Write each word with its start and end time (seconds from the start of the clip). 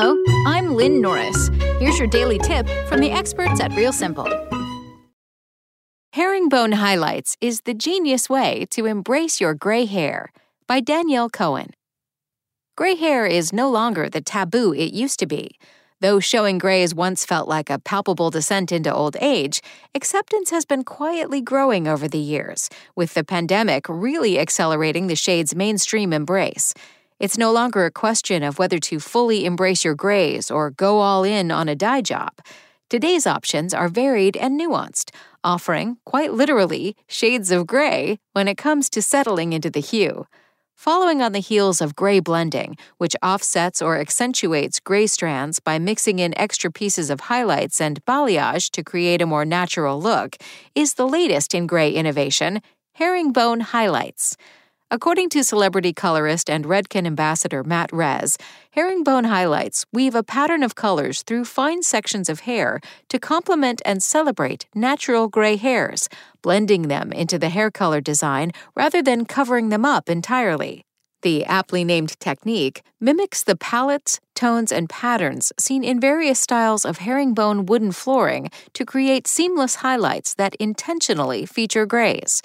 Hello, 0.00 0.16
I'm 0.46 0.76
Lynn 0.76 1.00
Norris. 1.00 1.48
Here's 1.80 1.98
your 1.98 2.06
daily 2.06 2.38
tip 2.38 2.68
from 2.86 3.00
the 3.00 3.10
experts 3.10 3.60
at 3.60 3.72
Real 3.72 3.92
Simple. 3.92 4.28
Herringbone 6.12 6.70
Highlights 6.70 7.36
is 7.40 7.62
the 7.62 7.74
genius 7.74 8.30
way 8.30 8.64
to 8.70 8.86
embrace 8.86 9.40
your 9.40 9.54
gray 9.54 9.86
hair 9.86 10.30
by 10.68 10.78
Danielle 10.78 11.28
Cohen. 11.28 11.70
Gray 12.76 12.94
hair 12.94 13.26
is 13.26 13.52
no 13.52 13.68
longer 13.68 14.08
the 14.08 14.20
taboo 14.20 14.72
it 14.72 14.92
used 14.92 15.18
to 15.18 15.26
be. 15.26 15.58
Though 16.00 16.20
showing 16.20 16.58
grays 16.58 16.94
once 16.94 17.24
felt 17.24 17.48
like 17.48 17.68
a 17.68 17.80
palpable 17.80 18.30
descent 18.30 18.70
into 18.70 18.94
old 18.94 19.16
age, 19.20 19.60
acceptance 19.96 20.50
has 20.50 20.64
been 20.64 20.84
quietly 20.84 21.40
growing 21.40 21.88
over 21.88 22.06
the 22.06 22.18
years, 22.18 22.70
with 22.94 23.14
the 23.14 23.24
pandemic 23.24 23.88
really 23.88 24.38
accelerating 24.38 25.08
the 25.08 25.16
shade's 25.16 25.56
mainstream 25.56 26.12
embrace. 26.12 26.72
It's 27.18 27.36
no 27.36 27.50
longer 27.50 27.84
a 27.84 27.90
question 27.90 28.44
of 28.44 28.60
whether 28.60 28.78
to 28.78 29.00
fully 29.00 29.44
embrace 29.44 29.84
your 29.84 29.96
grays 29.96 30.52
or 30.52 30.70
go 30.70 31.00
all 31.00 31.24
in 31.24 31.50
on 31.50 31.68
a 31.68 31.74
dye 31.74 32.00
job. 32.00 32.30
Today's 32.88 33.26
options 33.26 33.74
are 33.74 33.88
varied 33.88 34.36
and 34.36 34.58
nuanced, 34.58 35.10
offering, 35.42 35.96
quite 36.04 36.32
literally, 36.32 36.94
shades 37.08 37.50
of 37.50 37.66
gray 37.66 38.20
when 38.34 38.46
it 38.46 38.56
comes 38.56 38.88
to 38.90 39.02
settling 39.02 39.52
into 39.52 39.68
the 39.68 39.80
hue. 39.80 40.26
Following 40.76 41.20
on 41.20 41.32
the 41.32 41.40
heels 41.40 41.80
of 41.80 41.96
gray 41.96 42.20
blending, 42.20 42.76
which 42.98 43.16
offsets 43.20 43.82
or 43.82 43.98
accentuates 43.98 44.78
gray 44.78 45.08
strands 45.08 45.58
by 45.58 45.76
mixing 45.76 46.20
in 46.20 46.38
extra 46.38 46.70
pieces 46.70 47.10
of 47.10 47.22
highlights 47.22 47.80
and 47.80 48.04
balayage 48.04 48.70
to 48.70 48.84
create 48.84 49.20
a 49.20 49.26
more 49.26 49.44
natural 49.44 50.00
look, 50.00 50.36
is 50.76 50.94
the 50.94 51.08
latest 51.08 51.52
in 51.52 51.66
gray 51.66 51.90
innovation 51.90 52.62
herringbone 52.92 53.60
highlights. 53.60 54.36
According 54.90 55.28
to 55.30 55.44
celebrity 55.44 55.92
colorist 55.92 56.48
and 56.48 56.64
Redken 56.64 57.06
ambassador 57.06 57.62
Matt 57.62 57.92
Rez, 57.92 58.38
herringbone 58.70 59.24
highlights 59.24 59.84
weave 59.92 60.14
a 60.14 60.22
pattern 60.22 60.62
of 60.62 60.76
colors 60.76 61.20
through 61.20 61.44
fine 61.44 61.82
sections 61.82 62.30
of 62.30 62.40
hair 62.40 62.80
to 63.10 63.18
complement 63.18 63.82
and 63.84 64.02
celebrate 64.02 64.64
natural 64.74 65.28
gray 65.28 65.56
hairs, 65.56 66.08
blending 66.40 66.88
them 66.88 67.12
into 67.12 67.38
the 67.38 67.50
hair 67.50 67.70
color 67.70 68.00
design 68.00 68.50
rather 68.74 69.02
than 69.02 69.26
covering 69.26 69.68
them 69.68 69.84
up 69.84 70.08
entirely. 70.08 70.86
The 71.20 71.44
aptly 71.44 71.84
named 71.84 72.18
technique 72.18 72.80
mimics 72.98 73.44
the 73.44 73.56
palettes, 73.56 74.20
tones, 74.34 74.72
and 74.72 74.88
patterns 74.88 75.52
seen 75.58 75.84
in 75.84 76.00
various 76.00 76.40
styles 76.40 76.86
of 76.86 76.98
herringbone 76.98 77.66
wooden 77.66 77.92
flooring 77.92 78.48
to 78.72 78.86
create 78.86 79.26
seamless 79.26 79.74
highlights 79.76 80.32
that 80.34 80.54
intentionally 80.54 81.44
feature 81.44 81.84
grays. 81.84 82.40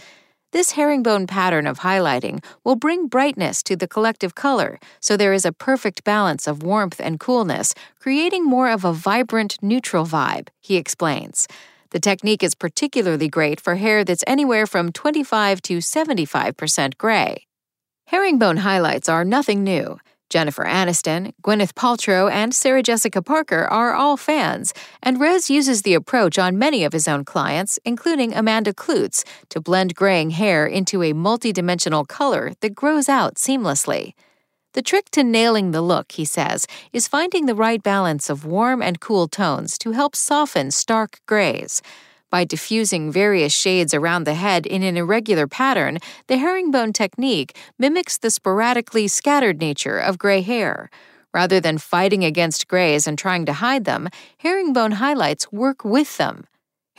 This 0.53 0.73
herringbone 0.73 1.25
pattern 1.25 1.65
of 1.65 1.79
highlighting 1.79 2.43
will 2.63 2.75
bring 2.75 3.07
brightness 3.07 3.63
to 3.63 3.75
the 3.75 3.87
collective 3.87 4.35
color, 4.35 4.79
so 4.99 5.17
there 5.17 5.33
is 5.33 5.45
a 5.45 5.51
perfect 5.51 6.03
balance 6.03 6.45
of 6.45 6.61
warmth 6.61 7.01
and 7.01 7.19
coolness, 7.19 7.73
creating 7.99 8.45
more 8.45 8.69
of 8.69 8.85
a 8.85 8.93
vibrant, 8.93 9.57
neutral 9.63 10.05
vibe, 10.05 10.49
he 10.61 10.75
explains. 10.75 11.47
The 11.89 11.99
technique 11.99 12.43
is 12.43 12.53
particularly 12.53 13.29
great 13.29 13.59
for 13.59 13.77
hair 13.77 14.03
that's 14.03 14.23
anywhere 14.27 14.67
from 14.67 14.91
25 14.91 15.59
to 15.63 15.79
75% 15.79 16.99
gray. 16.99 17.47
Herringbone 18.05 18.57
highlights 18.57 19.09
are 19.09 19.25
nothing 19.25 19.63
new. 19.63 19.97
Jennifer 20.33 20.65
Aniston, 20.65 21.31
Gwyneth 21.43 21.75
Paltrow, 21.75 22.27
and 22.27 22.55
Sarah 22.55 22.81
Jessica 22.81 23.21
Parker 23.21 23.65
are 23.65 23.93
all 23.93 24.17
fans, 24.17 24.73
and 25.03 25.19
Rez 25.19 25.47
uses 25.47 25.83
the 25.83 25.93
approach 25.93 26.39
on 26.39 26.57
many 26.57 26.83
of 26.83 26.91
his 26.91 27.07
own 27.07 27.23
clients, 27.23 27.77
including 27.85 28.33
Amanda 28.33 28.73
Kloots, 28.73 29.23
to 29.49 29.61
blend 29.61 29.93
graying 29.93 30.31
hair 30.31 30.65
into 30.65 31.03
a 31.03 31.13
multidimensional 31.13 32.07
color 32.07 32.53
that 32.61 32.73
grows 32.73 33.07
out 33.07 33.35
seamlessly. 33.35 34.13
The 34.73 34.81
trick 34.81 35.11
to 35.11 35.23
nailing 35.23 35.69
the 35.69 35.83
look, 35.83 36.13
he 36.13 36.25
says, 36.25 36.65
is 36.91 37.07
finding 37.07 37.45
the 37.45 37.53
right 37.53 37.83
balance 37.83 38.27
of 38.27 38.43
warm 38.43 38.81
and 38.81 38.99
cool 38.99 39.27
tones 39.27 39.77
to 39.77 39.91
help 39.91 40.15
soften 40.15 40.71
stark 40.71 41.19
grays. 41.27 41.79
By 42.33 42.45
diffusing 42.45 43.11
various 43.11 43.53
shades 43.53 43.93
around 43.93 44.23
the 44.23 44.33
head 44.33 44.65
in 44.65 44.81
an 44.81 44.97
irregular 44.97 45.45
pattern, 45.45 45.99
the 46.25 46.37
herringbone 46.37 46.91
technique 46.91 47.55
mimics 47.77 48.17
the 48.17 48.31
sporadically 48.31 49.07
scattered 49.07 49.61
nature 49.61 49.99
of 49.99 50.17
gray 50.17 50.41
hair. 50.41 50.89
Rather 51.31 51.59
than 51.59 51.77
fighting 51.77 52.25
against 52.25 52.67
grays 52.67 53.05
and 53.05 53.19
trying 53.19 53.45
to 53.45 53.53
hide 53.53 53.85
them, 53.85 54.09
herringbone 54.39 54.93
highlights 54.93 55.51
work 55.51 55.85
with 55.85 56.17
them. 56.17 56.47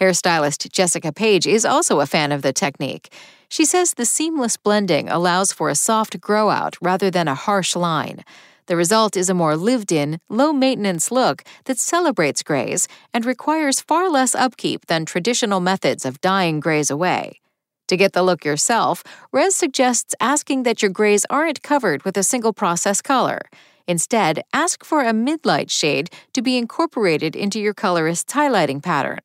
Hairstylist 0.00 0.70
Jessica 0.70 1.12
Page 1.12 1.48
is 1.48 1.64
also 1.64 1.98
a 1.98 2.06
fan 2.06 2.30
of 2.30 2.42
the 2.42 2.52
technique. 2.52 3.12
She 3.48 3.64
says 3.64 3.94
the 3.94 4.06
seamless 4.06 4.56
blending 4.56 5.08
allows 5.08 5.52
for 5.52 5.68
a 5.68 5.74
soft 5.74 6.20
grow 6.20 6.50
out 6.50 6.76
rather 6.80 7.10
than 7.10 7.26
a 7.26 7.34
harsh 7.34 7.74
line. 7.74 8.24
The 8.66 8.76
result 8.76 9.16
is 9.16 9.28
a 9.28 9.34
more 9.34 9.56
lived 9.56 9.92
in, 9.92 10.18
low 10.30 10.52
maintenance 10.52 11.10
look 11.10 11.42
that 11.66 11.78
celebrates 11.78 12.42
grays 12.42 12.88
and 13.12 13.26
requires 13.26 13.80
far 13.80 14.08
less 14.08 14.34
upkeep 14.34 14.86
than 14.86 15.04
traditional 15.04 15.60
methods 15.60 16.06
of 16.06 16.20
dyeing 16.20 16.60
grays 16.60 16.90
away. 16.90 17.40
To 17.88 17.96
get 17.98 18.14
the 18.14 18.22
look 18.22 18.44
yourself, 18.44 19.04
Rez 19.32 19.54
suggests 19.54 20.14
asking 20.18 20.62
that 20.62 20.80
your 20.80 20.90
grays 20.90 21.26
aren't 21.28 21.62
covered 21.62 22.02
with 22.04 22.16
a 22.16 22.22
single 22.22 22.54
process 22.54 23.02
color. 23.02 23.40
Instead, 23.86 24.40
ask 24.54 24.82
for 24.82 25.02
a 25.02 25.12
midlight 25.12 25.70
shade 25.70 26.08
to 26.32 26.40
be 26.40 26.56
incorporated 26.56 27.36
into 27.36 27.60
your 27.60 27.74
colorist's 27.74 28.32
highlighting 28.32 28.82
pattern. 28.82 29.20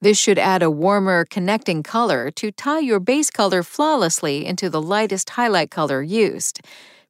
This 0.00 0.18
should 0.18 0.38
add 0.38 0.62
a 0.62 0.70
warmer, 0.70 1.24
connecting 1.28 1.82
color 1.82 2.30
to 2.32 2.52
tie 2.52 2.78
your 2.78 3.00
base 3.00 3.30
color 3.30 3.64
flawlessly 3.64 4.46
into 4.46 4.70
the 4.70 4.80
lightest 4.80 5.30
highlight 5.30 5.72
color 5.72 6.00
used. 6.00 6.60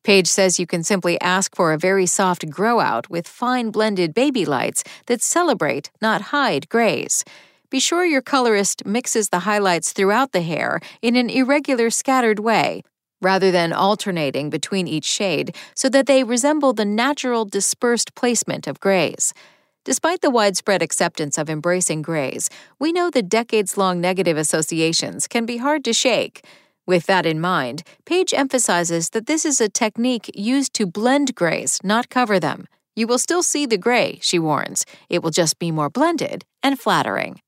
Page 0.06 0.28
says 0.28 0.60
you 0.60 0.68
can 0.68 0.84
simply 0.84 1.20
ask 1.20 1.56
for 1.56 1.72
a 1.72 1.78
very 1.78 2.06
soft 2.06 2.48
grow 2.48 2.78
out 2.78 3.10
with 3.10 3.26
fine 3.26 3.72
blended 3.72 4.14
baby 4.14 4.44
lights 4.44 4.84
that 5.06 5.20
celebrate, 5.20 5.90
not 6.00 6.30
hide, 6.30 6.68
grays. 6.68 7.24
Be 7.70 7.80
sure 7.80 8.04
your 8.04 8.22
colorist 8.22 8.86
mixes 8.86 9.30
the 9.30 9.40
highlights 9.40 9.90
throughout 9.90 10.30
the 10.30 10.42
hair 10.42 10.78
in 11.02 11.16
an 11.16 11.28
irregular, 11.28 11.90
scattered 11.90 12.38
way, 12.38 12.84
rather 13.20 13.50
than 13.50 13.72
alternating 13.72 14.48
between 14.48 14.86
each 14.86 15.06
shade, 15.06 15.56
so 15.74 15.88
that 15.88 16.06
they 16.06 16.22
resemble 16.22 16.72
the 16.72 16.84
natural 16.84 17.44
dispersed 17.44 18.14
placement 18.14 18.68
of 18.68 18.78
grays. 18.78 19.34
Despite 19.82 20.20
the 20.20 20.30
widespread 20.30 20.82
acceptance 20.82 21.36
of 21.36 21.50
embracing 21.50 22.02
grays, 22.02 22.48
we 22.78 22.92
know 22.92 23.10
the 23.10 23.22
decades 23.24 23.76
long 23.76 24.00
negative 24.00 24.36
associations 24.36 25.26
can 25.26 25.46
be 25.46 25.56
hard 25.56 25.82
to 25.82 25.92
shake. 25.92 26.46
With 26.86 27.06
that 27.06 27.26
in 27.26 27.40
mind, 27.40 27.82
Page 28.04 28.32
emphasizes 28.32 29.10
that 29.10 29.26
this 29.26 29.44
is 29.44 29.60
a 29.60 29.68
technique 29.68 30.30
used 30.34 30.72
to 30.74 30.86
blend 30.86 31.34
grays, 31.34 31.80
not 31.82 32.08
cover 32.08 32.38
them. 32.38 32.66
You 32.94 33.08
will 33.08 33.18
still 33.18 33.42
see 33.42 33.66
the 33.66 33.76
gray, 33.76 34.18
she 34.22 34.38
warns. 34.38 34.86
It 35.08 35.22
will 35.22 35.32
just 35.32 35.58
be 35.58 35.72
more 35.72 35.90
blended 35.90 36.44
and 36.62 36.78
flattering. 36.78 37.40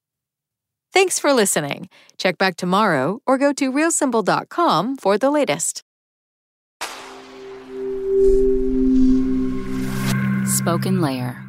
Thanks 0.92 1.18
for 1.18 1.32
listening. 1.32 1.88
Check 2.16 2.36
back 2.36 2.56
tomorrow 2.56 3.20
or 3.26 3.38
go 3.38 3.52
to 3.52 3.72
realsimple.com 3.72 4.96
for 4.96 5.16
the 5.16 5.30
latest. 5.30 5.84
Spoken 10.46 11.00
Layer. 11.00 11.44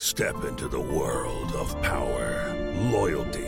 Step 0.00 0.42
into 0.44 0.68
the 0.68 0.80
world 0.80 1.52
of 1.52 1.80
power, 1.82 2.56
loyalty 2.90 3.47